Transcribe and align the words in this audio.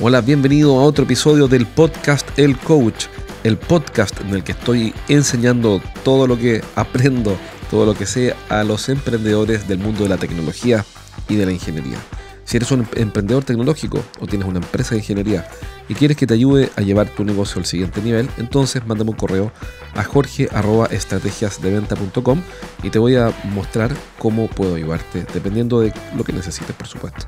Hola, 0.00 0.20
bienvenido 0.20 0.78
a 0.78 0.84
otro 0.84 1.04
episodio 1.04 1.48
del 1.48 1.66
podcast 1.66 2.26
El 2.38 2.56
Coach, 2.56 3.06
el 3.42 3.58
podcast 3.58 4.18
en 4.20 4.30
el 4.30 4.44
que 4.44 4.52
estoy 4.52 4.94
enseñando 5.08 5.82
todo 6.04 6.26
lo 6.26 6.38
que 6.38 6.62
aprendo, 6.76 7.36
todo 7.70 7.84
lo 7.84 7.94
que 7.94 8.06
sé 8.06 8.34
a 8.48 8.64
los 8.64 8.88
emprendedores 8.88 9.66
del 9.66 9.80
mundo 9.80 10.04
de 10.04 10.08
la 10.08 10.16
tecnología 10.16 10.84
y 11.28 11.34
de 11.34 11.46
la 11.46 11.52
ingeniería. 11.52 11.98
Si 12.48 12.56
eres 12.56 12.70
un 12.70 12.88
emprendedor 12.96 13.44
tecnológico 13.44 14.02
o 14.20 14.26
tienes 14.26 14.48
una 14.48 14.60
empresa 14.60 14.92
de 14.92 15.00
ingeniería 15.00 15.46
y 15.86 15.92
quieres 15.92 16.16
que 16.16 16.26
te 16.26 16.32
ayude 16.32 16.70
a 16.76 16.80
llevar 16.80 17.10
tu 17.10 17.22
negocio 17.22 17.58
al 17.58 17.66
siguiente 17.66 18.00
nivel, 18.00 18.30
entonces 18.38 18.86
mándame 18.86 19.10
un 19.10 19.18
correo 19.18 19.52
a 19.94 20.02
jorge.estrategiasdeventa.com 20.02 22.40
y 22.82 22.88
te 22.88 22.98
voy 22.98 23.16
a 23.16 23.34
mostrar 23.52 23.94
cómo 24.18 24.48
puedo 24.48 24.76
ayudarte, 24.76 25.26
dependiendo 25.34 25.80
de 25.80 25.92
lo 26.16 26.24
que 26.24 26.32
necesites, 26.32 26.74
por 26.74 26.86
supuesto. 26.86 27.26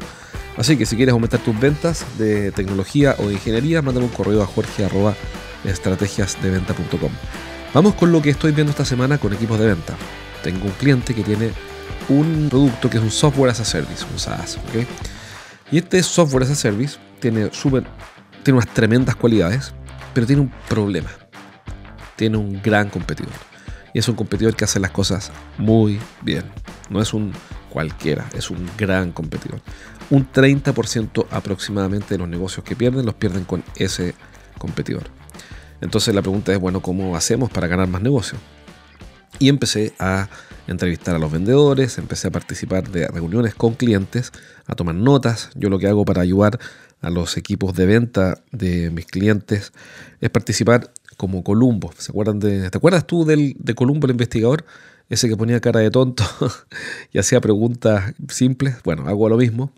Así 0.56 0.78
que 0.78 0.86
si 0.86 0.96
quieres 0.96 1.12
aumentar 1.12 1.40
tus 1.40 1.60
ventas 1.60 2.06
de 2.16 2.50
tecnología 2.52 3.14
o 3.18 3.26
de 3.26 3.34
ingeniería, 3.34 3.82
mándame 3.82 4.06
un 4.06 4.12
correo 4.12 4.42
a 4.42 4.46
jorge.estrategiasdeventa.com. 4.46 7.12
Vamos 7.74 7.95
con 7.95 8.10
lo 8.10 8.23
que 8.23 8.30
estoy 8.30 8.52
viendo 8.52 8.70
esta 8.70 8.87
semana 8.87 9.18
con 9.18 9.34
equipos 9.34 9.59
de 9.59 9.66
venta. 9.66 9.98
Tengo 10.42 10.64
un 10.64 10.73
cliente 10.73 11.14
que 11.14 11.23
tiene 11.23 11.50
un 12.10 12.48
producto 12.50 12.91
que 12.91 12.98
es 12.98 13.02
un 13.02 13.10
software 13.10 13.50
as 13.50 13.60
a 13.60 13.64
service, 13.64 14.05
un 14.12 14.18
SaaS. 14.18 14.59
Y 15.73 15.78
este 15.78 16.02
software 16.02 16.45
as 16.45 16.51
a 16.51 16.55
service 16.55 16.98
tiene, 17.20 17.51
super, 17.52 17.84
tiene 18.42 18.59
unas 18.59 18.73
tremendas 18.74 19.16
cualidades, 19.16 19.73
pero 20.12 20.27
tiene 20.27 20.42
un 20.42 20.52
problema. 20.68 21.10
Tiene 22.16 22.37
un 22.37 22.60
gran 22.62 22.91
competidor. 22.91 23.32
Y 23.95 23.98
es 23.98 24.09
un 24.09 24.15
competidor 24.15 24.54
que 24.54 24.65
hace 24.65 24.78
las 24.78 24.91
cosas 24.91 25.32
muy 25.56 25.98
bien. 26.20 26.45
No 26.91 27.01
es 27.01 27.15
un 27.15 27.32
cualquiera, 27.71 28.29
es 28.34 28.51
un 28.51 28.68
gran 28.77 29.12
competidor 29.12 29.60
un 30.10 30.30
30% 30.30 31.27
aproximadamente 31.30 32.15
de 32.15 32.18
los 32.18 32.29
negocios 32.29 32.65
que 32.65 32.77
pierden 32.77 33.06
los 33.06 33.15
pierden 33.15 33.45
con 33.45 33.62
ese 33.77 34.15
competidor. 34.59 35.04
Entonces 35.80 36.15
la 36.15 36.21
pregunta 36.21 36.52
es, 36.52 36.59
bueno, 36.59 36.82
¿cómo 36.82 37.16
hacemos 37.16 37.49
para 37.51 37.68
ganar 37.68 37.88
más 37.88 38.02
negocios? 38.02 38.40
Y 39.41 39.49
empecé 39.49 39.95
a 39.99 40.29
entrevistar 40.66 41.16
a 41.16 41.19
los 41.19 41.33
vendedores, 41.33 41.96
empecé 41.96 42.29
a 42.29 42.30
participar 42.30 42.91
de 42.91 43.09
reuniones 43.09 43.55
con 43.55 43.74
clientes, 43.74 44.33
a 44.66 44.74
tomar 44.74 44.95
notas. 44.95 45.49
Yo 45.55 45.71
lo 45.71 45.79
que 45.79 45.88
hago 45.88 46.05
para 46.05 46.21
ayudar 46.21 46.60
a 47.01 47.09
los 47.09 47.38
equipos 47.38 47.74
de 47.74 47.87
venta 47.87 48.43
de 48.52 48.91
mis 48.91 49.07
clientes 49.07 49.73
es 50.21 50.29
participar 50.29 50.93
como 51.16 51.43
Columbo. 51.43 51.91
¿Se 51.96 52.13
acuerdan 52.13 52.38
de, 52.38 52.68
¿Te 52.68 52.77
acuerdas 52.77 53.07
tú 53.07 53.24
del, 53.24 53.57
de 53.59 53.74
Columbo 53.74 54.07
el 54.07 54.11
investigador? 54.11 54.66
Ese 55.09 55.27
que 55.27 55.38
ponía 55.38 55.59
cara 55.61 55.80
de 55.80 55.91
tonto 55.91 56.23
y 57.13 57.18
hacía 57.18 57.41
preguntas 57.41 58.15
simples. 58.29 58.77
Bueno, 58.85 59.09
hago 59.09 59.27
lo 59.30 59.38
mismo 59.38 59.73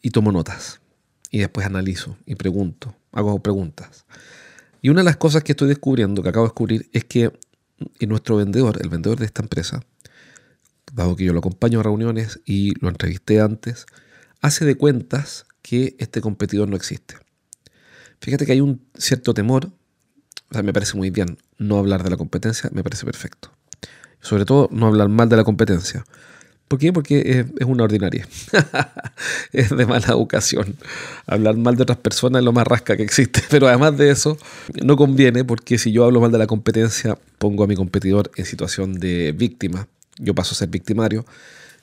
y 0.00 0.10
tomo 0.10 0.30
notas. 0.30 0.80
Y 1.32 1.40
después 1.40 1.66
analizo 1.66 2.16
y 2.24 2.36
pregunto, 2.36 2.94
hago 3.10 3.36
preguntas. 3.42 4.06
Y 4.80 4.90
una 4.90 5.00
de 5.00 5.06
las 5.06 5.16
cosas 5.16 5.42
que 5.42 5.52
estoy 5.52 5.66
descubriendo, 5.66 6.22
que 6.22 6.28
acabo 6.28 6.46
de 6.46 6.50
descubrir, 6.50 6.88
es 6.92 7.04
que 7.04 7.32
nuestro 8.00 8.36
vendedor, 8.36 8.78
el 8.82 8.88
vendedor 8.88 9.18
de 9.18 9.26
esta 9.26 9.42
empresa, 9.42 9.80
dado 10.92 11.16
que 11.16 11.24
yo 11.24 11.32
lo 11.32 11.38
acompaño 11.38 11.80
a 11.80 11.82
reuniones 11.82 12.40
y 12.44 12.78
lo 12.80 12.88
entrevisté 12.88 13.40
antes, 13.40 13.86
hace 14.40 14.64
de 14.64 14.76
cuentas 14.76 15.46
que 15.62 15.96
este 15.98 16.20
competidor 16.20 16.68
no 16.68 16.76
existe. 16.76 17.16
Fíjate 18.20 18.46
que 18.46 18.52
hay 18.52 18.60
un 18.60 18.84
cierto 18.94 19.34
temor, 19.34 19.66
o 20.50 20.54
sea, 20.54 20.62
me 20.62 20.72
parece 20.72 20.96
muy 20.96 21.10
bien 21.10 21.38
no 21.58 21.78
hablar 21.78 22.02
de 22.02 22.10
la 22.10 22.16
competencia, 22.16 22.70
me 22.72 22.82
parece 22.82 23.04
perfecto. 23.04 23.52
Sobre 24.20 24.44
todo 24.44 24.68
no 24.72 24.86
hablar 24.86 25.08
mal 25.08 25.28
de 25.28 25.36
la 25.36 25.44
competencia. 25.44 26.04
¿Por 26.70 26.78
qué? 26.78 26.92
Porque 26.92 27.44
es, 27.58 27.66
una 27.66 27.82
ordinaria. 27.82 28.28
es 29.52 29.76
de 29.76 29.86
mala 29.86 30.06
educación. 30.06 30.76
Hablar 31.26 31.56
mal 31.56 31.74
de 31.74 31.82
otras 31.82 31.98
personas 31.98 32.38
es 32.38 32.44
lo 32.44 32.52
más 32.52 32.64
rasca 32.64 32.96
que 32.96 33.02
existe. 33.02 33.42
Pero 33.50 33.66
además 33.66 33.98
de 33.98 34.12
eso, 34.12 34.38
no 34.80 34.94
conviene 34.94 35.44
porque 35.44 35.78
si 35.78 35.90
yo 35.90 36.04
hablo 36.04 36.20
mal 36.20 36.30
de 36.30 36.38
la 36.38 36.46
competencia, 36.46 37.18
pongo 37.38 37.64
a 37.64 37.66
mi 37.66 37.74
competidor 37.74 38.30
en 38.36 38.44
situación 38.44 39.00
de 39.00 39.32
víctima. 39.32 39.88
Yo 40.18 40.32
paso 40.32 40.52
a 40.52 40.58
ser 40.58 40.68
victimario. 40.68 41.26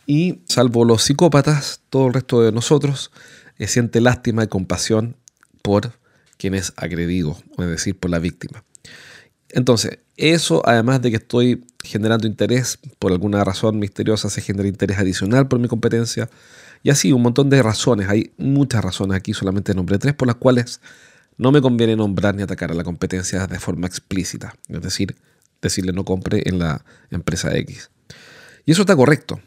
Y 0.06 0.40
salvo 0.46 0.86
los 0.86 1.03
psicópatas, 1.03 1.81
todo 1.90 2.08
el 2.08 2.14
resto 2.14 2.42
de 2.42 2.53
nosotros 2.53 3.12
eh, 3.58 3.68
siente 3.68 4.00
lástima 4.00 4.46
y 4.46 4.47
compasión 4.47 5.18
por 5.64 5.92
quien 6.38 6.53
es 6.53 6.72
agredido, 6.78 7.38
es 7.58 7.68
decir, 7.68 8.00
por 8.00 8.09
la 8.09 8.20
víctima. 8.20 8.64
Entonces, 9.50 10.00
eso 10.18 10.62
además 10.66 11.02
de 11.02 11.12
que 11.12 11.18
estoy 11.18 11.66
generando 11.84 12.28
interés, 12.28 12.80
por 13.00 13.12
alguna 13.12 13.44
razón 13.44 13.80
misteriosa 13.80 14.30
se 14.30 14.41
genera 14.41 14.68
interés 14.68 14.97
adicional 14.97 15.47
por 15.47 15.59
mi 15.59 15.68
competencia. 15.68 16.30
Y 16.84 16.90
así, 16.90 17.12
un 17.12 17.22
montón 17.22 17.50
de 17.50 17.62
razones, 17.63 18.09
hay 18.09 18.31
muchas 18.38 18.84
razones 18.84 19.18
aquí, 19.18 19.34
solamente 19.34 19.74
nombré 19.74 19.97
tres 19.97 20.13
por 20.13 20.28
las 20.28 20.35
cuales 20.35 20.81
no 21.38 21.52
me 21.52 21.62
conviene 21.62 21.96
nombrar 21.96 22.35
ni 22.35 22.44
atacar 22.44 22.72
a 22.72 22.75
la 22.75 22.84
competencia 22.84 23.47
de 23.47 23.59
forma 23.59 23.88
explícita. 23.88 24.56
Es 24.69 24.81
decir, 24.81 25.16
decirle 25.62 25.94
no 25.94 26.03
compre 26.03 26.44
en 26.46 26.59
la 26.59 26.84
empresa 27.12 27.56
X. 27.56 27.90
Y 28.66 28.72
eso 28.72 28.81
está 28.81 28.96
correcto. 28.96 29.40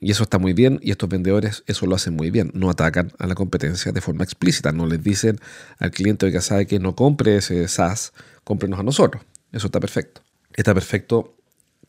Y 0.00 0.10
eso 0.10 0.24
está 0.24 0.38
muy 0.38 0.52
bien. 0.52 0.80
Y 0.82 0.90
estos 0.90 1.08
vendedores 1.08 1.62
eso 1.66 1.86
lo 1.86 1.94
hacen 1.94 2.14
muy 2.14 2.30
bien. 2.30 2.50
No 2.54 2.70
atacan 2.70 3.12
a 3.18 3.26
la 3.26 3.34
competencia 3.34 3.92
de 3.92 4.00
forma 4.00 4.24
explícita. 4.24 4.72
No 4.72 4.86
les 4.86 5.02
dicen 5.02 5.38
al 5.78 5.90
cliente 5.90 6.30
que 6.32 6.40
sabe 6.40 6.66
que 6.66 6.78
no 6.78 6.96
compre 6.96 7.36
ese 7.36 7.68
SaaS, 7.68 8.12
cómprenos 8.44 8.80
a 8.80 8.82
nosotros. 8.82 9.22
Eso 9.56 9.68
está 9.68 9.80
perfecto. 9.80 10.20
Está 10.54 10.74
perfecto 10.74 11.34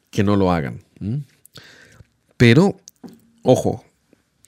que 0.09 0.23
no 0.23 0.37
lo 0.37 0.53
hagan. 0.53 0.79
Pero, 2.37 2.77
ojo, 3.43 3.83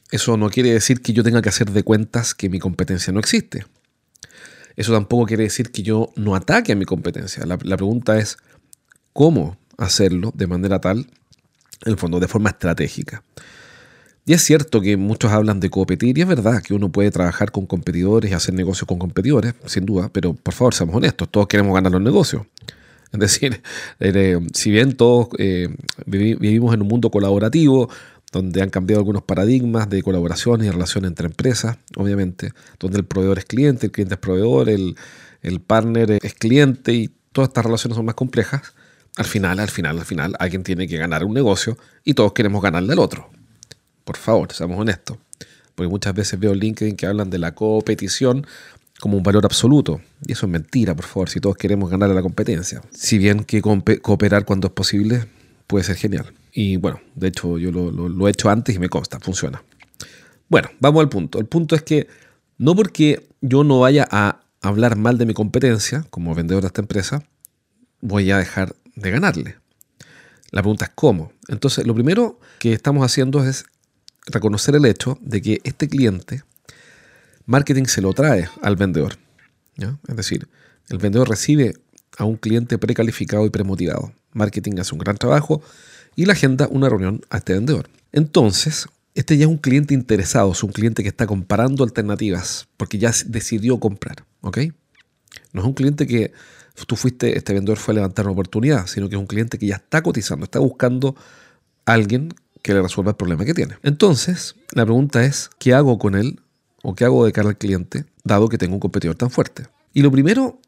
eso 0.09 0.38
no 0.38 0.50
quiere 0.50 0.72
decir 0.72 1.02
que 1.02 1.12
yo 1.12 1.22
tenga 1.22 1.41
que 1.41 1.50
hacer 1.50 1.69
de 1.72 1.84
cuentas 1.84 2.34
que 2.34 2.47
mi 2.47 2.59
competencia 2.59 3.12
no 3.12 3.19
existe. 3.19 3.66
Eso 4.78 4.94
tampoco 4.94 5.25
quiere 5.25 5.44
decir 5.44 5.69
que 5.69 5.84
yo 5.84 6.13
no 6.16 6.34
ataque 6.34 6.72
a 6.72 6.78
mi 6.78 6.85
competencia. 6.85 7.46
La, 7.46 7.58
pregunta 7.58 8.18
es 8.18 8.38
cómo 9.12 9.58
hacerlo 9.78 10.31
de 10.34 10.47
manera 10.47 10.79
tal, 10.79 11.00
en 11.85 11.91
el 11.91 11.97
fondo, 11.97 12.22
de 12.22 12.29
forma 12.29 12.52
estratégica. 12.52 13.22
Y 14.25 14.31
es 14.31 14.44
cierto 14.44 14.79
que 14.79 14.96
muchos 14.96 15.34
hablan 15.34 15.59
de 15.59 15.69
competir, 15.69 16.18
y 16.18 16.22
es 16.22 16.28
verdad 16.28 16.62
que 16.62 16.74
uno 16.74 16.90
puede 16.90 17.12
trabajar 17.12 17.52
con 17.52 17.66
competidores 17.66 18.31
y 18.31 18.34
hacer 18.34 18.53
negocios 18.53 18.88
con 18.88 18.97
competidores, 18.97 19.56
sin 19.66 19.85
duda, 19.85 20.09
pero 20.13 20.34
por 20.34 20.53
favor, 20.53 20.74
seamos 20.74 20.96
honestos, 20.96 21.28
todos 21.29 21.47
queremos 21.47 21.74
ganar 21.74 21.91
los 21.91 22.02
negocios. 22.02 22.44
Es 23.12 23.20
decir, 23.20 23.62
eh, 24.00 24.40
si 24.53 24.72
bien 24.72 24.94
todos 24.96 25.30
eh, 25.38 25.70
vivimos 26.06 26.74
en 26.74 26.81
un 26.81 26.88
mundo 26.88 27.09
colaborativo, 27.09 27.90
donde 28.31 28.62
han 28.62 28.70
cambiado 28.70 29.00
algunos 29.00 29.24
paradigmas 29.24 29.90
de 29.90 30.03
colaboración 30.03 30.64
y 30.64 30.70
relación 30.70 31.06
entre 31.06 31.25
empresas, 31.25 31.78
obviamente, 31.96 32.52
donde 32.80 33.00
el 33.00 33.06
proveedor 33.06 33.40
es 33.40 33.46
cliente, 33.46 33.88
el 33.88 33.92
cliente 33.92 34.16
es 34.16 34.20
proveedor, 34.20 34.70
el, 34.70 34.96
el 35.42 35.59
partner 35.59 36.20
es 36.22 36.34
cliente 36.36 36.94
y 36.94 37.09
todas 37.31 37.50
estas 37.50 37.66
relaciones 37.66 37.96
son 37.96 38.06
más 38.06 38.16
complejas, 38.16 38.74
al 39.18 39.26
final, 39.26 39.59
al 39.59 39.70
final, 39.70 39.97
al 40.00 40.06
final, 40.06 40.36
alguien 40.40 40.64
tiene 40.64 40.88
que 40.88 40.97
ganar 40.97 41.26
un 41.26 41.34
negocio 41.34 41.78
y 42.03 42.14
todos 42.14 42.34
queremos 42.34 42.62
ganarle 42.62 42.94
al 42.94 43.00
otro. 43.00 43.30
Por 44.06 44.18
favor, 44.18 44.53
seamos 44.53 44.80
honestos. 44.80 45.18
Porque 45.76 45.90
muchas 45.90 46.14
veces 46.14 46.40
veo 46.40 46.53
LinkedIn 46.53 46.96
que 46.96 47.06
hablan 47.06 47.30
de 47.30 47.38
la 47.38 47.53
competición 47.56 48.46
como 49.00 49.18
un 49.18 49.24
valor 49.24 49.46
absoluto. 49.46 50.02
Y 50.26 50.34
eso 50.34 50.46
es 50.46 50.52
mentira, 50.52 50.96
por 50.96 51.06
favor, 51.06 51.30
si 51.30 51.40
todos 51.40 51.56
queremos 51.56 51.90
ganar 51.90 52.10
a 52.12 52.14
la 52.14 52.22
competencia. 52.22 52.82
Si 52.92 53.18
bien 53.18 53.44
que 53.44 53.62
cooperar 53.62 54.46
cuando 54.46 54.68
es 54.68 54.74
posible 54.74 55.26
puede 55.68 55.86
ser 55.86 55.96
genial. 55.96 56.34
Y 56.52 56.78
bueno, 56.78 57.00
de 57.16 57.28
hecho 57.28 57.58
yo 57.58 57.72
lo, 57.72 58.28
he 58.28 58.32
hecho 58.32 58.50
antes 58.50 58.76
y 58.76 58.80
me 58.80 58.90
consta, 58.90 59.20
funciona. 59.20 59.64
Bueno, 60.50 60.70
vamos 60.80 61.02
al 61.02 61.09
punto. 61.09 61.40
El 61.40 61.46
punto 61.46 61.76
es 61.76 61.84
que 61.84 62.08
no 62.58 62.76
porque 62.76 63.28
yo 63.42 63.64
no 63.64 63.80
vaya 63.80 64.08
a 64.12 64.42
hablar 64.62 64.98
mal 64.98 65.18
de 65.18 65.26
mi 65.26 65.34
competencia 65.34 66.06
como 66.09 66.36
vendedor 66.36 66.62
de 66.62 66.68
esta 66.68 66.82
empresa, 66.82 67.24
voy 68.02 68.32
a 68.32 68.38
dejar 68.38 68.76
de 68.96 69.12
ganarle. 69.12 69.56
La 70.52 70.62
pregunta 70.62 70.85
es 70.85 70.91
cómo. 70.96 71.32
Entonces, 71.47 71.85
lo 71.85 71.94
primero 71.94 72.40
que 72.58 72.73
estamos 72.73 73.06
haciendo 73.06 73.46
es 73.46 73.66
reconocer 74.26 74.76
el 74.76 74.85
hecho 74.85 75.18
de 75.22 75.41
que 75.41 75.62
este 75.64 75.88
cliente 75.88 76.44
marketing 77.49 77.85
se 77.85 78.01
lo 78.01 78.13
trae 78.13 78.47
al 78.61 78.75
vendedor. 78.75 79.17
Es 80.07 80.16
decir, 80.16 80.47
el 80.90 80.99
vendedor 80.99 81.28
recibe 81.28 81.73
a 82.17 82.25
un 82.25 82.35
cliente 82.35 82.78
precalificado 82.78 83.46
y 83.46 83.49
premotivado. 83.49 84.13
Marketing 84.34 84.78
hace 84.79 84.93
un 84.93 84.99
gran 84.99 85.17
trabajo 85.17 85.61
y 86.16 86.25
la 86.25 86.34
agenda 86.34 86.67
una 86.69 86.90
reunión 86.90 87.22
a 87.31 87.37
este 87.37 87.53
vendedor. 87.53 87.90
Entonces, 88.11 88.85
este 89.16 89.35
ya 89.37 89.46
es 89.46 89.49
un 89.49 89.57
cliente 89.57 89.96
interesado, 89.96 90.51
es 90.51 90.63
un 90.63 90.72
cliente 90.72 91.01
que 91.01 91.09
está 91.09 91.25
comparando 91.25 91.84
alternativas 91.84 92.67
porque 92.78 92.99
ya 92.99 93.11
decidió 93.25 93.79
comprar. 93.79 94.25
¿ok? 94.41 94.59
No 95.51 95.61
es 95.61 95.67
un 95.67 95.73
cliente 95.73 96.05
que 96.05 96.31
tú 96.85 96.96
fuiste, 96.96 97.35
este 97.35 97.53
vendedor 97.53 97.79
fue 97.79 97.93
a 97.93 97.96
levantar 97.96 98.25
una 98.25 98.34
oportunidad, 98.34 98.85
sino 98.85 99.09
que 99.09 99.16
es 99.16 99.19
un 99.19 99.28
cliente 99.28 99.57
que 99.57 99.66
ya 99.66 99.78
está 99.78 100.03
cotizando, 100.03 100.43
está 100.43 100.59
buscando 100.59 101.16
a 101.85 101.93
alguien 101.93 102.31
que 102.61 102.73
le 102.75 102.81
resuelva 102.84 103.11
el 103.11 103.17
problema 103.17 103.43
que 103.43 103.55
tiene. 103.55 103.78
Entonces, 103.81 104.55
la 104.73 104.85
pregunta 104.85 105.25
es, 105.25 105.49
¿qué 105.57 105.73
hago 105.73 105.97
con 105.97 106.13
él 106.13 106.40
o 106.84 106.96
qué 106.96 107.05
hago 107.05 107.26
de 107.26 107.31
cara 107.31 107.49
al 107.49 107.58
cliente, 107.58 108.05
dado 108.23 108.49
que 108.49 108.58
tengo 108.58 108.76
un 108.76 108.79
competidor 108.79 109.16
tan 109.16 109.29
fuerte. 109.29 109.67
Y 109.93 110.02
lo 110.02 110.11
primero 110.11 110.59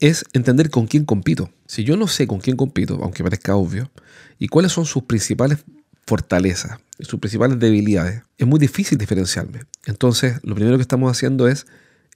es 0.00 0.24
entender 0.32 0.70
con 0.70 0.86
quién 0.86 1.04
compito. 1.04 1.50
Si 1.66 1.84
yo 1.84 1.96
no 1.96 2.08
sé 2.08 2.26
con 2.26 2.40
quién 2.40 2.56
compito, 2.56 2.98
aunque 3.02 3.22
parezca 3.22 3.54
obvio, 3.56 3.90
y 4.38 4.48
cuáles 4.48 4.72
son 4.72 4.86
sus 4.86 5.04
principales 5.04 5.58
fortalezas, 6.06 6.78
sus 7.00 7.20
principales 7.20 7.58
debilidades, 7.58 8.22
es 8.38 8.46
muy 8.46 8.58
difícil 8.58 8.98
diferenciarme. 8.98 9.60
Entonces, 9.84 10.38
lo 10.42 10.54
primero 10.54 10.76
que 10.76 10.82
estamos 10.82 11.10
haciendo 11.10 11.46
es 11.46 11.66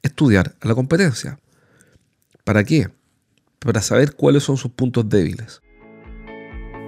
estudiar 0.02 0.56
a 0.60 0.68
la 0.68 0.74
competencia. 0.74 1.38
¿Para 2.44 2.64
qué? 2.64 2.90
Para 3.58 3.80
saber 3.82 4.14
cuáles 4.14 4.42
son 4.42 4.56
sus 4.56 4.72
puntos 4.72 5.08
débiles. 5.08 5.60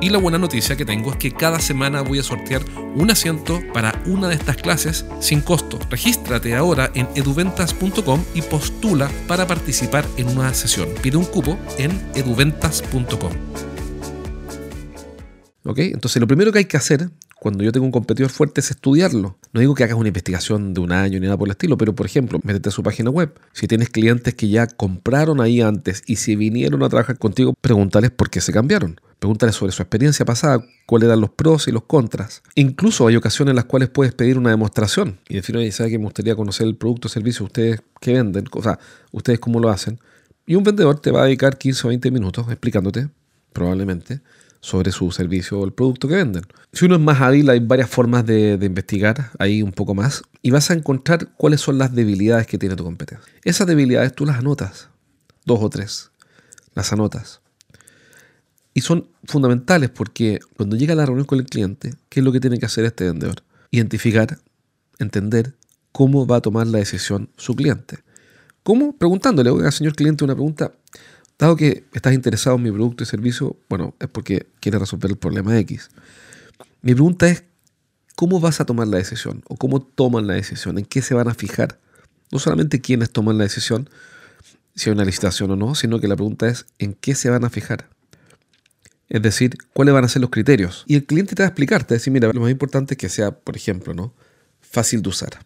Y 0.00 0.10
la 0.10 0.18
buena 0.18 0.38
noticia 0.38 0.76
que 0.76 0.84
tengo 0.84 1.10
es 1.10 1.16
que 1.16 1.32
cada 1.32 1.58
semana 1.58 2.02
voy 2.02 2.18
a 2.18 2.22
sortear 2.22 2.62
un 2.94 3.10
asiento 3.10 3.60
para 3.72 4.02
una 4.06 4.28
de 4.28 4.34
estas 4.34 4.56
clases 4.56 5.06
sin 5.20 5.40
costo. 5.40 5.78
Regístrate 5.90 6.54
ahora 6.54 6.90
en 6.94 7.08
eduventas.com 7.14 8.22
y 8.34 8.42
postula 8.42 9.10
para 9.26 9.46
participar 9.46 10.04
en 10.18 10.28
una 10.28 10.52
sesión. 10.52 10.88
Pide 11.02 11.16
un 11.16 11.24
cupo 11.24 11.58
en 11.78 11.90
eduventas.com. 12.14 13.32
¿Ok? 15.64 15.78
Entonces 15.78 16.20
lo 16.20 16.26
primero 16.26 16.52
que 16.52 16.58
hay 16.58 16.64
que 16.66 16.76
hacer 16.76 17.10
cuando 17.40 17.64
yo 17.64 17.72
tengo 17.72 17.86
un 17.86 17.92
competidor 17.92 18.30
fuerte 18.30 18.60
es 18.60 18.70
estudiarlo. 18.70 19.38
No 19.52 19.60
digo 19.60 19.74
que 19.74 19.84
hagas 19.84 19.96
una 19.96 20.08
investigación 20.08 20.74
de 20.74 20.80
un 20.80 20.92
año 20.92 21.18
ni 21.18 21.26
nada 21.26 21.38
por 21.38 21.48
el 21.48 21.52
estilo, 21.52 21.78
pero 21.78 21.94
por 21.94 22.06
ejemplo, 22.06 22.38
métete 22.42 22.68
a 22.68 22.72
su 22.72 22.82
página 22.82 23.10
web. 23.10 23.38
Si 23.52 23.66
tienes 23.66 23.88
clientes 23.88 24.34
que 24.34 24.48
ya 24.48 24.66
compraron 24.66 25.40
ahí 25.40 25.60
antes 25.62 26.02
y 26.06 26.16
si 26.16 26.36
vinieron 26.36 26.82
a 26.82 26.88
trabajar 26.88 27.18
contigo, 27.18 27.54
pregúntales 27.60 28.10
por 28.10 28.30
qué 28.30 28.40
se 28.40 28.52
cambiaron. 28.52 29.00
Pregúntales 29.18 29.56
sobre 29.56 29.72
su 29.72 29.82
experiencia 29.82 30.24
pasada, 30.24 30.64
cuáles 30.84 31.06
eran 31.06 31.20
los 31.20 31.30
pros 31.30 31.68
y 31.68 31.72
los 31.72 31.84
contras. 31.84 32.42
Incluso 32.54 33.06
hay 33.06 33.16
ocasiones 33.16 33.52
en 33.52 33.56
las 33.56 33.64
cuales 33.64 33.88
puedes 33.88 34.14
pedir 34.14 34.38
una 34.38 34.50
demostración 34.50 35.18
y 35.28 35.36
decir, 35.36 35.56
oye, 35.56 35.72
¿sabes 35.72 35.92
que 35.92 35.98
me 35.98 36.04
gustaría 36.04 36.36
conocer 36.36 36.66
el 36.66 36.76
producto 36.76 37.08
o 37.08 37.10
servicio 37.10 37.46
ustedes 37.46 37.80
que 38.00 38.12
venden? 38.12 38.44
O 38.52 38.62
sea, 38.62 38.78
ustedes 39.12 39.40
cómo 39.40 39.58
lo 39.58 39.70
hacen. 39.70 39.98
Y 40.46 40.54
un 40.54 40.64
vendedor 40.64 41.00
te 41.00 41.10
va 41.10 41.22
a 41.22 41.24
dedicar 41.24 41.58
15 41.58 41.86
o 41.86 41.88
20 41.88 42.10
minutos 42.10 42.46
explicándote, 42.48 43.08
probablemente, 43.52 44.20
sobre 44.60 44.92
su 44.92 45.10
servicio 45.12 45.60
o 45.60 45.64
el 45.64 45.72
producto 45.72 46.08
que 46.08 46.16
venden. 46.16 46.44
Si 46.72 46.84
uno 46.84 46.96
es 46.96 47.00
más 47.00 47.20
hábil, 47.20 47.48
hay 47.50 47.60
varias 47.60 47.88
formas 47.88 48.26
de, 48.26 48.58
investigar 48.60 49.30
ahí 49.38 49.62
un 49.62 49.72
poco 49.72 49.94
más 49.94 50.22
y 50.42 50.50
vas 50.50 50.70
a 50.70 50.74
encontrar 50.74 51.28
cuáles 51.36 51.60
son 51.60 51.78
las 51.78 51.94
debilidades 51.94 52.46
que 52.46 52.58
tiene 52.58 52.76
tu 52.76 52.84
competencia. 52.84 53.32
Esas 53.44 53.66
debilidades 53.66 54.14
tú 54.14 54.26
las 54.26 54.38
anotas, 54.38 54.88
dos 55.44 55.60
o 55.62 55.70
tres, 55.70 56.10
las 56.74 56.92
anotas. 56.92 57.40
Y 58.76 58.82
son 58.82 59.08
fundamentales 59.24 59.88
porque 59.88 60.38
cuando 60.54 60.76
llega 60.76 60.94
la 60.94 61.06
reunión 61.06 61.24
con 61.24 61.38
el 61.38 61.46
cliente, 61.46 61.94
¿qué 62.10 62.20
es 62.20 62.24
lo 62.24 62.30
que 62.30 62.40
tiene 62.40 62.58
que 62.58 62.66
hacer 62.66 62.84
este 62.84 63.04
vendedor? 63.04 63.42
Identificar, 63.70 64.38
entender 64.98 65.54
cómo 65.92 66.26
va 66.26 66.36
a 66.36 66.40
tomar 66.42 66.66
la 66.66 66.76
decisión 66.76 67.30
su 67.38 67.56
cliente. 67.56 68.00
¿Cómo? 68.62 68.94
Preguntándole, 68.94 69.48
oiga, 69.48 69.70
señor 69.70 69.94
cliente, 69.94 70.24
una 70.24 70.34
pregunta. 70.34 70.72
Dado 71.38 71.56
que 71.56 71.84
estás 71.94 72.12
interesado 72.12 72.56
en 72.56 72.64
mi 72.64 72.70
producto 72.70 73.02
y 73.02 73.06
servicio, 73.06 73.56
bueno, 73.70 73.94
es 73.98 74.08
porque 74.08 74.46
quieres 74.60 74.78
resolver 74.78 75.10
el 75.10 75.16
problema 75.16 75.58
X. 75.60 75.88
Mi 76.82 76.92
pregunta 76.92 77.30
es, 77.30 77.44
¿cómo 78.14 78.40
vas 78.40 78.60
a 78.60 78.66
tomar 78.66 78.88
la 78.88 78.98
decisión? 78.98 79.42
¿O 79.48 79.56
cómo 79.56 79.80
toman 79.80 80.26
la 80.26 80.34
decisión? 80.34 80.76
¿En 80.76 80.84
qué 80.84 81.00
se 81.00 81.14
van 81.14 81.28
a 81.28 81.34
fijar? 81.34 81.80
No 82.30 82.38
solamente 82.38 82.82
quiénes 82.82 83.10
toman 83.10 83.38
la 83.38 83.44
decisión, 83.44 83.88
si 84.74 84.90
hay 84.90 84.94
una 84.94 85.06
licitación 85.06 85.50
o 85.52 85.56
no, 85.56 85.74
sino 85.74 85.98
que 85.98 86.08
la 86.08 86.16
pregunta 86.16 86.46
es, 86.46 86.66
¿en 86.78 86.92
qué 86.92 87.14
se 87.14 87.30
van 87.30 87.46
a 87.46 87.48
fijar? 87.48 87.95
Es 89.08 89.22
decir, 89.22 89.56
¿cuáles 89.72 89.94
van 89.94 90.04
a 90.04 90.08
ser 90.08 90.20
los 90.20 90.30
criterios? 90.30 90.84
Y 90.86 90.96
el 90.96 91.04
cliente 91.04 91.34
te 91.34 91.42
va 91.42 91.46
a 91.46 91.50
explicar, 91.50 91.84
te 91.84 91.94
va 91.94 91.96
a 91.96 91.98
decir, 91.98 92.12
mira, 92.12 92.32
lo 92.32 92.40
más 92.40 92.50
importante 92.50 92.94
es 92.94 92.98
que 92.98 93.08
sea, 93.08 93.30
por 93.30 93.56
ejemplo, 93.56 93.94
¿no? 93.94 94.12
fácil 94.76 95.00
de 95.02 95.08
usar. 95.08 95.38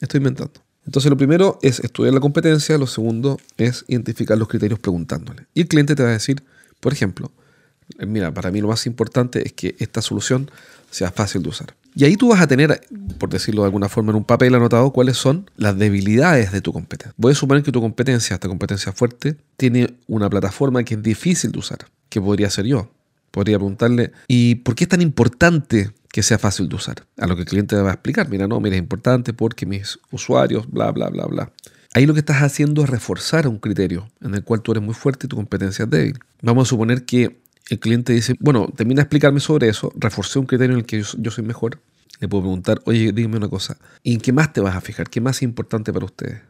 Estoy 0.00 0.18
inventando. 0.18 0.60
Entonces 0.84 1.10
lo 1.10 1.16
primero 1.16 1.58
es 1.62 1.80
estudiar 1.80 2.14
la 2.14 2.20
competencia, 2.20 2.78
lo 2.78 2.86
segundo 2.86 3.38
es 3.56 3.84
identificar 3.88 4.38
los 4.38 4.48
criterios 4.48 4.78
preguntándole. 4.78 5.46
Y 5.54 5.62
el 5.62 5.68
cliente 5.68 5.94
te 5.94 6.02
va 6.02 6.10
a 6.10 6.12
decir, 6.12 6.42
por 6.80 6.92
ejemplo, 6.92 7.30
mira, 8.06 8.32
para 8.32 8.50
mí 8.50 8.60
lo 8.60 8.68
más 8.68 8.86
importante 8.86 9.44
es 9.46 9.52
que 9.52 9.74
esta 9.78 10.00
solución 10.02 10.50
sea 10.90 11.10
fácil 11.10 11.42
de 11.42 11.48
usar. 11.48 11.74
Y 11.94 12.04
ahí 12.04 12.16
tú 12.16 12.28
vas 12.28 12.40
a 12.40 12.46
tener, 12.46 12.80
por 13.18 13.30
decirlo 13.30 13.62
de 13.62 13.66
alguna 13.66 13.88
forma, 13.88 14.10
en 14.10 14.16
un 14.16 14.24
papel 14.24 14.54
anotado 14.54 14.92
cuáles 14.92 15.16
son 15.16 15.50
las 15.56 15.78
debilidades 15.78 16.52
de 16.52 16.60
tu 16.60 16.72
competencia. 16.72 17.14
Voy 17.16 17.32
a 17.32 17.34
suponer 17.34 17.62
que 17.62 17.72
tu 17.72 17.80
competencia, 17.80 18.34
esta 18.34 18.48
competencia 18.48 18.92
fuerte, 18.92 19.36
tiene 19.56 19.94
una 20.06 20.28
plataforma 20.28 20.84
que 20.84 20.94
es 20.94 21.02
difícil 21.02 21.52
de 21.52 21.58
usar, 21.58 21.78
que 22.16 22.26
podría 22.26 22.50
ser 22.50 22.64
yo. 22.66 22.90
Podría 23.30 23.58
preguntarle, 23.58 24.12
¿y 24.26 24.56
por 24.56 24.74
qué 24.74 24.84
es 24.84 24.88
tan 24.88 25.02
importante 25.02 25.92
que 26.16 26.22
sea 26.22 26.38
fácil 26.38 26.66
de 26.70 26.76
usar. 26.76 27.06
A 27.18 27.26
lo 27.26 27.34
que 27.36 27.42
el 27.42 27.46
cliente 27.46 27.76
va 27.76 27.90
a 27.90 27.92
explicar, 27.92 28.30
mira, 28.30 28.48
no, 28.48 28.58
mira, 28.58 28.74
es 28.74 28.80
importante 28.80 29.34
porque 29.34 29.66
mis 29.66 29.98
usuarios, 30.10 30.66
bla, 30.70 30.90
bla, 30.90 31.10
bla, 31.10 31.26
bla. 31.26 31.52
Ahí 31.92 32.06
lo 32.06 32.14
que 32.14 32.20
estás 32.20 32.42
haciendo 32.42 32.84
es 32.84 32.88
reforzar 32.88 33.46
un 33.46 33.58
criterio 33.58 34.08
en 34.22 34.34
el 34.34 34.42
cual 34.42 34.62
tú 34.62 34.72
eres 34.72 34.82
muy 34.82 34.94
fuerte 34.94 35.26
y 35.26 35.28
tu 35.28 35.36
competencia 35.36 35.84
es 35.84 35.90
débil. 35.90 36.18
Vamos 36.40 36.68
a 36.68 36.70
suponer 36.70 37.04
que 37.04 37.38
el 37.68 37.78
cliente 37.80 38.14
dice, 38.14 38.34
bueno, 38.40 38.72
termina 38.74 39.00
de 39.00 39.02
explicarme 39.02 39.40
sobre 39.40 39.68
eso, 39.68 39.92
reforcé 39.94 40.38
un 40.38 40.46
criterio 40.46 40.72
en 40.72 40.78
el 40.78 40.86
que 40.86 41.02
yo, 41.02 41.30
soy 41.30 41.44
mejor. 41.44 41.82
Le 42.18 42.28
puedo 42.28 42.44
preguntar, 42.44 42.80
oye, 42.86 43.12
dime 43.12 43.36
una 43.36 43.50
cosa, 43.50 43.76
¿y 44.02 44.14
en 44.14 44.20
qué 44.22 44.32
más 44.32 44.54
te 44.54 44.62
vas 44.62 44.74
a 44.74 44.80
fijar? 44.80 45.10
¿Qué 45.10 45.20
más 45.20 45.36
es 45.36 45.42
importante 45.42 45.92
para 45.92 46.06
ustedes? 46.06 46.40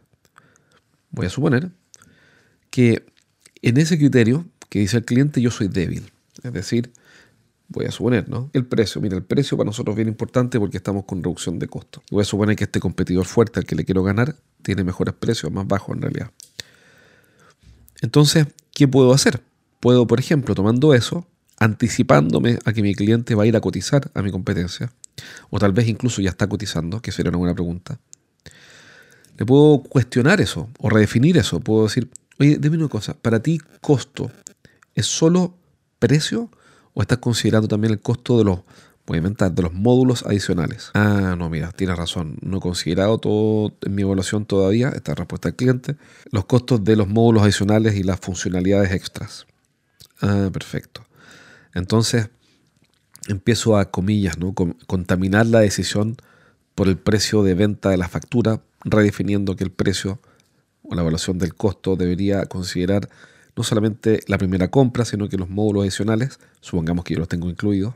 Voy 1.11 1.25
a 1.25 1.29
suponer 1.29 1.71
que 2.69 3.05
en 3.61 3.75
ese 3.75 3.97
criterio 3.97 4.45
que 4.69 4.79
dice 4.79 4.97
el 4.97 5.05
cliente 5.05 5.41
yo 5.41 5.51
soy 5.51 5.67
débil. 5.67 6.11
Es 6.43 6.53
decir, 6.53 6.91
voy 7.69 7.85
a 7.85 7.91
suponer, 7.91 8.29
¿no? 8.29 8.49
El 8.53 8.65
precio, 8.65 9.01
mira, 9.01 9.15
el 9.15 9.23
precio 9.23 9.57
para 9.57 9.65
nosotros 9.65 9.93
es 9.93 9.97
bien 9.97 10.07
importante 10.07 10.59
porque 10.59 10.77
estamos 10.77 11.05
con 11.05 11.23
reducción 11.23 11.59
de 11.59 11.67
costos. 11.67 12.03
Voy 12.11 12.21
a 12.21 12.25
suponer 12.25 12.55
que 12.55 12.65
este 12.65 12.79
competidor 12.79 13.25
fuerte 13.25 13.59
al 13.59 13.65
que 13.65 13.75
le 13.75 13.85
quiero 13.85 14.03
ganar 14.03 14.35
tiene 14.61 14.83
mejores 14.83 15.13
precios, 15.13 15.51
más 15.51 15.67
bajos 15.67 15.95
en 15.95 16.01
realidad. 16.01 16.31
Entonces, 18.01 18.47
¿qué 18.73 18.87
puedo 18.87 19.13
hacer? 19.13 19.41
Puedo, 19.79 20.07
por 20.07 20.19
ejemplo, 20.19 20.55
tomando 20.55 20.93
eso, 20.93 21.27
anticipándome 21.59 22.59
a 22.65 22.73
que 22.73 22.81
mi 22.81 22.93
cliente 22.93 23.35
va 23.35 23.43
a 23.43 23.45
ir 23.47 23.55
a 23.55 23.61
cotizar 23.61 24.11
a 24.13 24.21
mi 24.21 24.31
competencia, 24.31 24.91
o 25.49 25.59
tal 25.59 25.73
vez 25.73 25.87
incluso 25.87 26.21
ya 26.21 26.29
está 26.29 26.47
cotizando, 26.47 27.01
que 27.01 27.11
sería 27.11 27.29
una 27.29 27.39
buena 27.39 27.55
pregunta. 27.55 27.99
Le 29.37 29.45
puedo 29.45 29.83
cuestionar 29.83 30.41
eso 30.41 30.69
o 30.79 30.89
redefinir 30.89 31.37
eso. 31.37 31.59
Puedo 31.59 31.83
decir, 31.83 32.09
oye, 32.39 32.57
dime 32.59 32.77
una 32.77 32.87
cosa, 32.87 33.13
para 33.13 33.41
ti 33.41 33.59
costo 33.81 34.31
es 34.97 35.05
solo 35.05 35.55
precio 35.99 36.49
¿O 36.97 37.01
estás 37.01 37.19
considerando 37.19 37.67
también 37.67 37.93
el 37.93 37.99
costo 37.99 38.39
de 38.39 38.43
los, 38.43 38.61
voy 39.05 39.19
de 39.19 39.61
los 39.61 39.71
módulos 39.71 40.23
adicionales? 40.25 40.89
Ah, 40.95 41.35
no, 41.37 41.47
mira, 41.47 41.71
tienes 41.71 41.95
razón. 41.95 42.39
No 42.41 42.57
he 42.57 42.59
considerado 42.59 43.19
todo 43.19 43.71
en 43.83 43.93
mi 43.93 44.01
evaluación 44.01 44.47
todavía, 44.47 44.89
esta 44.89 45.13
respuesta 45.13 45.49
del 45.49 45.55
cliente, 45.57 45.95
los 46.31 46.45
costos 46.45 46.83
de 46.83 46.95
los 46.95 47.07
módulos 47.07 47.43
adicionales 47.43 47.93
y 47.93 48.01
las 48.01 48.19
funcionalidades 48.19 48.93
extras. 48.93 49.45
Ah, 50.21 50.49
perfecto. 50.51 51.05
Entonces, 51.75 52.29
empiezo 53.27 53.77
a, 53.77 53.91
comillas, 53.91 54.39
¿no? 54.39 54.55
contaminar 54.55 55.45
la 55.45 55.59
decisión 55.59 56.17
por 56.73 56.87
el 56.87 56.97
precio 56.97 57.43
de 57.43 57.53
venta 57.53 57.91
de 57.91 57.97
la 57.97 58.09
factura, 58.09 58.63
redefiniendo 58.83 59.55
que 59.55 59.65
el 59.65 59.71
precio 59.71 60.19
o 60.81 60.95
la 60.95 61.01
evaluación 61.01 61.37
del 61.37 61.53
costo 61.53 61.95
debería 61.95 62.47
considerar 62.47 63.07
no 63.57 63.63
solamente 63.63 64.21
la 64.27 64.37
primera 64.37 64.69
compra, 64.69 65.03
sino 65.03 65.27
que 65.27 65.37
los 65.37 65.49
módulos 65.49 65.81
adicionales, 65.81 66.39
supongamos 66.61 67.03
que 67.03 67.15
yo 67.15 67.19
los 67.19 67.27
tengo 67.27 67.49
incluidos, 67.49 67.95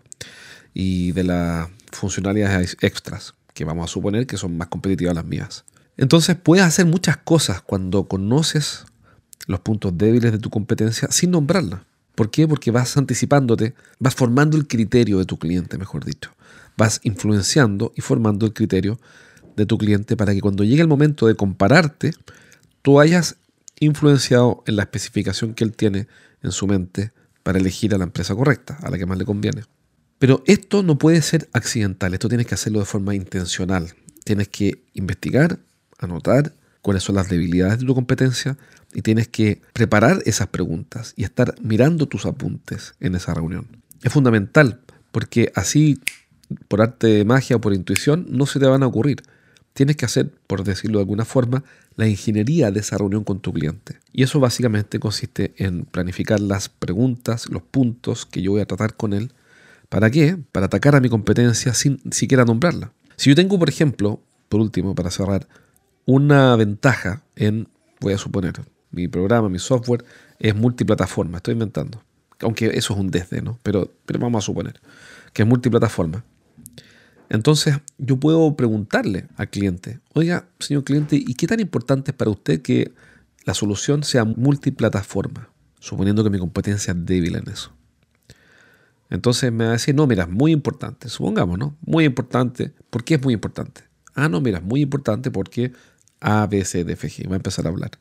y 0.73 1.11
de 1.11 1.23
las 1.23 1.69
funcionalidades 1.91 2.75
extras, 2.81 3.35
que 3.53 3.63
vamos 3.63 3.85
a 3.85 3.93
suponer 3.93 4.25
que 4.25 4.37
son 4.37 4.57
más 4.57 4.69
competitivas 4.69 5.13
las 5.13 5.25
mías. 5.25 5.63
Entonces 5.97 6.35
puedes 6.35 6.65
hacer 6.65 6.87
muchas 6.87 7.17
cosas 7.17 7.61
cuando 7.61 8.07
conoces 8.07 8.85
los 9.45 9.59
puntos 9.59 9.95
débiles 9.97 10.31
de 10.31 10.39
tu 10.39 10.49
competencia 10.49 11.09
sin 11.11 11.31
nombrarla. 11.31 11.85
¿Por 12.15 12.31
qué? 12.31 12.47
Porque 12.47 12.71
vas 12.71 12.97
anticipándote, 12.97 13.75
vas 13.99 14.15
formando 14.15 14.57
el 14.57 14.67
criterio 14.67 15.19
de 15.19 15.25
tu 15.25 15.37
cliente, 15.37 15.77
mejor 15.77 16.05
dicho. 16.05 16.31
Vas 16.75 17.01
influenciando 17.03 17.93
y 17.95 18.01
formando 18.01 18.45
el 18.47 18.53
criterio 18.53 18.99
de 19.55 19.65
tu 19.65 19.77
cliente 19.77 20.17
para 20.17 20.33
que 20.33 20.41
cuando 20.41 20.63
llegue 20.63 20.81
el 20.81 20.87
momento 20.87 21.27
de 21.27 21.35
compararte, 21.35 22.13
tú 22.81 22.99
hayas 22.99 23.37
influenciado 23.81 24.63
en 24.65 24.77
la 24.77 24.83
especificación 24.83 25.53
que 25.53 25.65
él 25.65 25.73
tiene 25.75 26.07
en 26.41 26.51
su 26.51 26.67
mente 26.67 27.11
para 27.43 27.59
elegir 27.59 27.93
a 27.93 27.97
la 27.97 28.05
empresa 28.05 28.33
correcta, 28.33 28.77
a 28.81 28.89
la 28.89 28.97
que 28.97 29.05
más 29.05 29.17
le 29.17 29.25
conviene. 29.25 29.63
Pero 30.19 30.43
esto 30.47 30.83
no 30.83 30.97
puede 30.97 31.21
ser 31.21 31.49
accidental, 31.51 32.13
esto 32.13 32.29
tienes 32.29 32.47
que 32.47 32.55
hacerlo 32.55 32.79
de 32.79 32.85
forma 32.85 33.15
intencional. 33.15 33.93
Tienes 34.23 34.47
que 34.47 34.83
investigar, 34.93 35.59
anotar 35.97 36.53
cuáles 36.81 37.03
son 37.03 37.15
las 37.15 37.27
debilidades 37.29 37.79
de 37.79 37.85
tu 37.85 37.95
competencia 37.95 38.57
y 38.93 39.01
tienes 39.01 39.27
que 39.27 39.61
preparar 39.73 40.21
esas 40.25 40.47
preguntas 40.47 41.13
y 41.17 41.23
estar 41.23 41.55
mirando 41.61 42.07
tus 42.07 42.25
apuntes 42.25 42.93
en 42.99 43.15
esa 43.15 43.33
reunión. 43.33 43.67
Es 44.03 44.13
fundamental 44.13 44.79
porque 45.11 45.51
así 45.55 45.99
por 46.67 46.81
arte 46.81 47.07
de 47.07 47.25
magia 47.25 47.55
o 47.55 47.61
por 47.61 47.73
intuición, 47.73 48.25
no 48.29 48.45
se 48.45 48.59
te 48.59 48.65
van 48.65 48.83
a 48.83 48.87
ocurrir. 48.87 49.23
Tienes 49.73 49.95
que 49.95 50.05
hacer, 50.05 50.31
por 50.47 50.63
decirlo 50.63 50.99
de 50.99 51.03
alguna 51.03 51.25
forma, 51.25 51.63
la 51.95 52.07
ingeniería 52.07 52.71
de 52.71 52.79
esa 52.79 52.97
reunión 52.97 53.23
con 53.23 53.39
tu 53.39 53.53
cliente. 53.53 53.99
Y 54.11 54.23
eso 54.23 54.39
básicamente 54.39 54.99
consiste 54.99 55.53
en 55.57 55.85
planificar 55.85 56.39
las 56.39 56.69
preguntas, 56.69 57.49
los 57.49 57.61
puntos 57.63 58.25
que 58.25 58.41
yo 58.41 58.51
voy 58.51 58.61
a 58.61 58.65
tratar 58.65 58.95
con 58.95 59.13
él. 59.13 59.33
¿Para 59.89 60.09
qué? 60.09 60.37
Para 60.51 60.67
atacar 60.67 60.95
a 60.95 61.01
mi 61.01 61.09
competencia 61.09 61.73
sin 61.73 61.99
siquiera 62.11 62.45
nombrarla. 62.45 62.91
Si 63.15 63.29
yo 63.29 63.35
tengo, 63.35 63.59
por 63.59 63.69
ejemplo, 63.69 64.21
por 64.49 64.61
último, 64.61 64.95
para 64.95 65.11
cerrar, 65.11 65.47
una 66.05 66.55
ventaja 66.55 67.23
en, 67.35 67.67
voy 67.99 68.13
a 68.13 68.17
suponer, 68.17 68.53
mi 68.91 69.07
programa, 69.07 69.47
mi 69.47 69.59
software 69.59 70.03
es 70.39 70.55
multiplataforma, 70.55 71.37
estoy 71.37 71.53
inventando. 71.53 72.03
Aunque 72.39 72.65
eso 72.67 72.93
es 72.93 72.99
un 72.99 73.11
desde, 73.11 73.41
¿no? 73.41 73.59
Pero, 73.63 73.91
pero 74.05 74.19
vamos 74.19 74.43
a 74.43 74.45
suponer 74.45 74.81
que 75.33 75.43
es 75.43 75.47
multiplataforma. 75.47 76.23
Entonces 77.31 77.77
yo 77.97 78.17
puedo 78.17 78.57
preguntarle 78.57 79.27
al 79.37 79.49
cliente, 79.49 80.01
oiga, 80.13 80.49
señor 80.59 80.83
cliente, 80.83 81.15
¿y 81.15 81.33
qué 81.35 81.47
tan 81.47 81.61
importante 81.61 82.11
es 82.11 82.17
para 82.17 82.29
usted 82.29 82.61
que 82.61 82.91
la 83.45 83.53
solución 83.53 84.03
sea 84.03 84.25
multiplataforma? 84.25 85.47
Suponiendo 85.79 86.25
que 86.25 86.29
mi 86.29 86.39
competencia 86.39 86.91
es 86.91 87.05
débil 87.05 87.37
en 87.37 87.47
eso. 87.47 87.71
Entonces 89.09 89.49
me 89.49 89.63
va 89.63 89.69
a 89.69 89.73
decir, 89.73 89.95
no, 89.95 90.07
mira, 90.07 90.23
es 90.23 90.29
muy 90.29 90.51
importante, 90.51 91.07
supongamos, 91.07 91.57
¿no? 91.57 91.77
Muy 91.85 92.03
importante. 92.03 92.73
¿Por 92.89 93.05
qué 93.05 93.15
es 93.15 93.23
muy 93.23 93.33
importante? 93.33 93.83
Ah, 94.13 94.27
no, 94.27 94.41
mira, 94.41 94.57
es 94.57 94.63
muy 94.65 94.81
importante 94.81 95.31
porque 95.31 95.71
A, 96.19 96.45
B, 96.47 96.65
C, 96.65 96.83
D, 96.83 96.93
F, 96.93 97.07
G. 97.07 97.29
Va 97.29 97.35
a 97.35 97.37
empezar 97.37 97.65
a 97.65 97.69
hablar. 97.69 97.91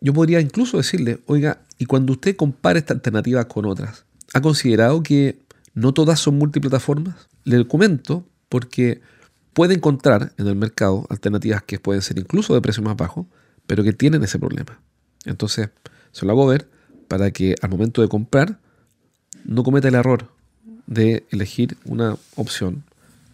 Yo 0.00 0.14
podría 0.14 0.40
incluso 0.40 0.78
decirle, 0.78 1.20
oiga, 1.26 1.60
y 1.76 1.84
cuando 1.84 2.14
usted 2.14 2.36
compara 2.36 2.78
esta 2.78 2.94
alternativa 2.94 3.46
con 3.48 3.66
otras, 3.66 4.06
¿ha 4.32 4.40
considerado 4.40 5.02
que 5.02 5.38
no 5.74 5.92
todas 5.92 6.20
son 6.20 6.38
multiplataformas? 6.38 7.28
Le 7.48 7.66
comento 7.66 8.26
porque 8.50 9.00
puede 9.54 9.74
encontrar 9.74 10.34
en 10.36 10.46
el 10.48 10.54
mercado 10.54 11.06
alternativas 11.08 11.62
que 11.62 11.78
pueden 11.78 12.02
ser 12.02 12.18
incluso 12.18 12.52
de 12.52 12.60
precio 12.60 12.82
más 12.82 12.94
bajo, 12.94 13.26
pero 13.66 13.82
que 13.82 13.94
tienen 13.94 14.22
ese 14.22 14.38
problema. 14.38 14.78
Entonces, 15.24 15.70
se 16.12 16.26
lo 16.26 16.32
hago 16.32 16.46
ver 16.46 16.68
para 17.08 17.30
que 17.30 17.54
al 17.62 17.70
momento 17.70 18.02
de 18.02 18.08
comprar 18.08 18.60
no 19.44 19.62
cometa 19.62 19.88
el 19.88 19.94
error 19.94 20.30
de 20.86 21.26
elegir 21.30 21.78
una 21.86 22.18
opción 22.36 22.84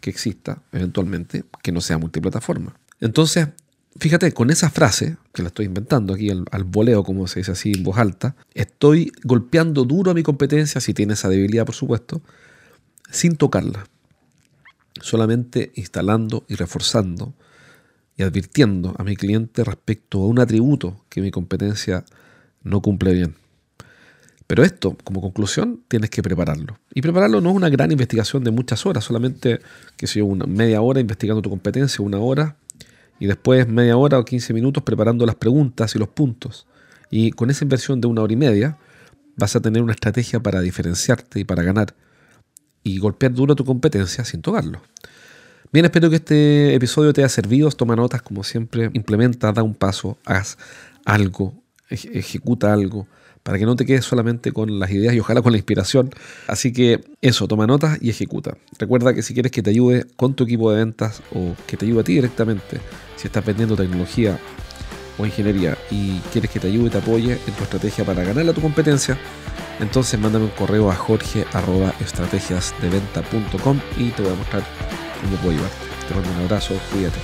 que 0.00 0.10
exista 0.10 0.62
eventualmente 0.70 1.42
que 1.60 1.72
no 1.72 1.80
sea 1.80 1.98
multiplataforma. 1.98 2.76
Entonces, 3.00 3.48
fíjate, 3.98 4.30
con 4.30 4.50
esa 4.50 4.70
frase, 4.70 5.16
que 5.32 5.42
la 5.42 5.48
estoy 5.48 5.66
inventando 5.66 6.14
aquí 6.14 6.30
al, 6.30 6.44
al, 6.52 6.62
voleo, 6.62 7.02
como 7.02 7.26
se 7.26 7.40
dice 7.40 7.50
así 7.50 7.72
en 7.72 7.82
voz 7.82 7.98
alta, 7.98 8.36
estoy 8.54 9.10
golpeando 9.24 9.84
duro 9.84 10.12
a 10.12 10.14
mi 10.14 10.22
competencia, 10.22 10.80
si 10.80 10.94
tiene 10.94 11.14
esa 11.14 11.28
debilidad 11.28 11.66
por 11.66 11.74
supuesto, 11.74 12.22
sin 13.10 13.34
tocarla 13.34 13.88
solamente 15.00 15.72
instalando 15.74 16.44
y 16.48 16.54
reforzando 16.54 17.34
y 18.16 18.22
advirtiendo 18.22 18.94
a 18.98 19.04
mi 19.04 19.16
cliente 19.16 19.64
respecto 19.64 20.22
a 20.22 20.26
un 20.26 20.38
atributo 20.38 21.04
que 21.08 21.20
mi 21.20 21.30
competencia 21.30 22.04
no 22.62 22.80
cumple 22.80 23.12
bien. 23.12 23.34
Pero 24.46 24.62
esto, 24.62 24.96
como 25.04 25.20
conclusión, 25.20 25.82
tienes 25.88 26.10
que 26.10 26.22
prepararlo. 26.22 26.78
Y 26.92 27.00
prepararlo 27.00 27.40
no 27.40 27.50
es 27.50 27.56
una 27.56 27.70
gran 27.70 27.90
investigación 27.90 28.44
de 28.44 28.50
muchas 28.50 28.84
horas, 28.84 29.04
solamente 29.04 29.60
que 29.96 30.06
sea 30.06 30.24
una 30.24 30.46
media 30.46 30.82
hora 30.82 31.00
investigando 31.00 31.40
tu 31.40 31.50
competencia, 31.50 32.04
una 32.04 32.18
hora, 32.18 32.56
y 33.18 33.26
después 33.26 33.66
media 33.66 33.96
hora 33.96 34.18
o 34.18 34.24
15 34.24 34.52
minutos 34.52 34.82
preparando 34.82 35.24
las 35.24 35.36
preguntas 35.36 35.94
y 35.94 35.98
los 35.98 36.08
puntos. 36.08 36.66
Y 37.10 37.30
con 37.30 37.50
esa 37.50 37.64
inversión 37.64 38.00
de 38.00 38.06
una 38.06 38.22
hora 38.22 38.32
y 38.32 38.36
media 38.36 38.78
vas 39.36 39.56
a 39.56 39.60
tener 39.60 39.82
una 39.82 39.92
estrategia 39.92 40.40
para 40.40 40.60
diferenciarte 40.60 41.40
y 41.40 41.44
para 41.44 41.62
ganar 41.62 41.94
y 42.84 42.98
golpear 42.98 43.32
duro 43.32 43.56
tu 43.56 43.64
competencia 43.64 44.24
sin 44.24 44.42
tocarlo. 44.42 44.80
Bien, 45.72 45.86
espero 45.86 46.08
que 46.08 46.16
este 46.16 46.74
episodio 46.74 47.12
te 47.12 47.22
haya 47.22 47.28
servido. 47.28 47.68
Toma 47.70 47.96
notas, 47.96 48.22
como 48.22 48.44
siempre. 48.44 48.90
Implementa, 48.92 49.50
da 49.50 49.64
un 49.64 49.74
paso, 49.74 50.16
haz 50.24 50.56
algo, 51.04 51.52
ejecuta 51.88 52.72
algo, 52.72 53.08
para 53.42 53.58
que 53.58 53.66
no 53.66 53.74
te 53.74 53.84
quedes 53.84 54.04
solamente 54.04 54.52
con 54.52 54.78
las 54.78 54.90
ideas 54.92 55.14
y 55.14 55.20
ojalá 55.20 55.42
con 55.42 55.50
la 55.50 55.58
inspiración. 55.58 56.10
Así 56.46 56.72
que 56.72 57.00
eso, 57.20 57.48
toma 57.48 57.66
notas 57.66 57.98
y 58.00 58.10
ejecuta. 58.10 58.56
Recuerda 58.78 59.14
que 59.14 59.22
si 59.22 59.34
quieres 59.34 59.50
que 59.50 59.62
te 59.62 59.70
ayude 59.70 60.06
con 60.14 60.34
tu 60.34 60.44
equipo 60.44 60.70
de 60.70 60.78
ventas 60.78 61.22
o 61.34 61.56
que 61.66 61.76
te 61.76 61.86
ayude 61.86 62.00
a 62.02 62.04
ti 62.04 62.14
directamente, 62.14 62.78
si 63.16 63.26
estás 63.26 63.44
vendiendo 63.44 63.74
tecnología 63.74 64.38
o 65.18 65.26
ingeniería 65.26 65.76
y 65.90 66.20
quieres 66.32 66.50
que 66.50 66.60
te 66.60 66.68
ayude 66.68 66.86
y 66.88 66.90
te 66.90 66.98
apoye 66.98 67.40
en 67.46 67.54
tu 67.54 67.64
estrategia 67.64 68.04
para 68.04 68.22
ganarle 68.24 68.50
a 68.50 68.54
tu 68.54 68.60
competencia, 68.60 69.16
entonces 69.80 70.20
mándame 70.20 70.44
un 70.46 70.52
correo 70.52 70.90
a 70.90 70.94
jorge.estrategiasdeventa.com 70.94 73.80
y 73.96 74.10
te 74.10 74.22
voy 74.22 74.32
a 74.32 74.36
mostrar 74.36 74.62
cómo 75.22 75.36
puedo 75.36 75.52
ayudarte. 75.52 75.76
Te 76.08 76.14
mando 76.14 76.30
un 76.30 76.40
abrazo, 76.44 76.74
cuídate. 76.92 77.18